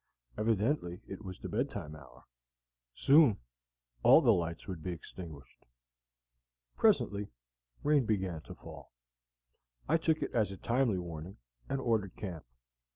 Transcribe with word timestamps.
Evidently 0.35 1.03
it 1.07 1.23
was 1.23 1.39
the 1.39 1.47
bed 1.47 1.69
time 1.69 1.95
hour; 1.95 2.23
soon 2.95 3.37
all 4.01 4.19
the 4.19 4.33
lights 4.33 4.67
would 4.67 4.81
be 4.81 4.89
extinguished. 4.91 5.67
Presently 6.75 7.27
rain 7.83 8.07
began 8.07 8.41
to 8.41 8.55
fall. 8.55 8.93
I 9.87 9.97
took 9.97 10.23
it 10.23 10.31
as 10.33 10.49
a 10.51 10.57
timely 10.57 10.97
warning, 10.97 11.37
and 11.69 11.79
ordered 11.79 12.15
camp. 12.15 12.45